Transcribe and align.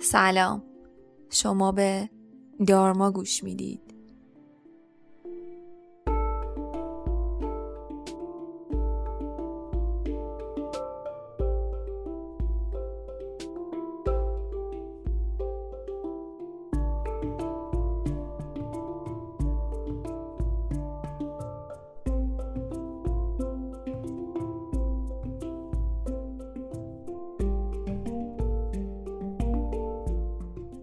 سلام. 0.00 0.62
شما 1.30 1.72
به 1.72 2.10
دارما 2.66 3.10
گوش 3.10 3.44
می‌دید. 3.44 3.85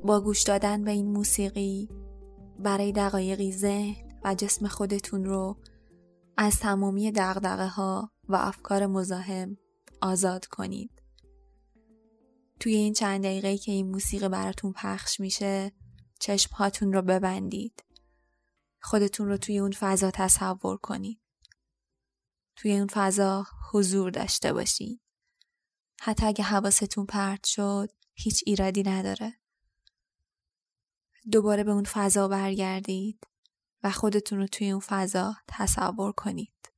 با 0.04 0.22
گوش 0.22 0.44
دادن 0.44 0.84
به 0.84 0.92
این 0.92 1.12
موسیقی 1.12 1.90
برای 2.60 2.92
دقایقی 2.92 3.52
ذهن 3.52 4.20
و 4.24 4.36
جسم 4.36 4.68
خودتون 4.68 5.26
رو 5.26 5.58
از 6.38 6.60
تمامی 6.60 7.12
دقدقه 7.12 7.68
ها 7.68 8.12
و 8.30 8.36
افکار 8.36 8.86
مزاحم 8.86 9.58
آزاد 10.02 10.46
کنید. 10.46 11.04
توی 12.60 12.76
این 12.76 12.94
چند 12.94 13.24
دقیقه 13.24 13.58
که 13.58 13.72
این 13.72 13.92
موسیقی 13.92 14.30
براتون 14.30 14.74
پخش 14.74 15.20
میشه 15.20 15.72
چشم 16.20 16.56
هاتون 16.56 16.94
رو 16.94 17.02
ببندید. 17.02 17.84
خودتون 18.82 19.28
رو 19.28 19.38
توی 19.38 19.60
اون 19.60 19.72
فضا 19.72 20.12
تصور 20.12 20.78
کنید. 20.78 21.20
توی 22.56 22.78
اون 22.78 22.88
فضا 22.92 23.46
حضور 23.72 24.12
داشته 24.12 24.54
باشید. 24.54 25.02
حتی 26.02 26.26
اگه 26.26 26.44
حواستون 26.44 27.06
پرت 27.06 27.44
شد 27.46 27.90
هیچ 28.14 28.44
ایرادی 28.46 28.84
نداره. 28.84 29.43
دوباره 31.32 31.64
به 31.64 31.72
اون 31.72 31.84
فضا 31.84 32.28
برگردید 32.28 33.28
و 33.84 33.92
خودتون 33.92 34.40
رو 34.40 34.48
توی 34.48 34.72
اون 34.72 34.80
فضا 34.86 35.36
تصور 35.48 36.12
کنید. 36.12 36.73